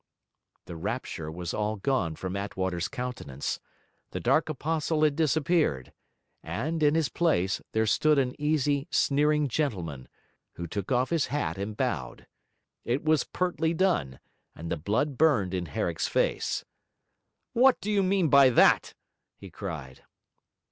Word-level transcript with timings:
The 0.65 0.75
rapture 0.75 1.29
was 1.31 1.53
all 1.53 1.75
gone 1.75 2.15
from 2.15 2.33
Artwater's 2.33 2.87
countenance; 2.87 3.59
the 4.09 4.19
dark 4.19 4.49
apostle 4.49 5.03
had 5.03 5.15
disappeared; 5.15 5.93
and 6.41 6.81
in 6.81 6.95
his 6.95 7.07
place 7.07 7.61
there 7.73 7.85
stood 7.85 8.17
an 8.17 8.33
easy, 8.41 8.87
sneering 8.89 9.47
gentleman, 9.47 10.07
who 10.53 10.65
took 10.65 10.91
off 10.91 11.11
his 11.11 11.27
hat 11.27 11.59
and 11.59 11.77
bowed. 11.77 12.25
It 12.83 13.03
was 13.03 13.25
pertly 13.25 13.75
done, 13.77 14.19
and 14.55 14.71
the 14.71 14.75
blood 14.75 15.19
burned 15.19 15.53
in 15.53 15.67
Herrick's 15.67 16.07
face. 16.07 16.65
'What 17.53 17.79
do 17.79 17.91
you 17.91 18.01
mean 18.01 18.27
by 18.27 18.49
that?' 18.49 18.95
he 19.35 19.51
cried. 19.51 20.03